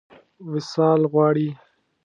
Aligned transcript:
وصال 0.51 1.01
غواړي. 1.11 1.49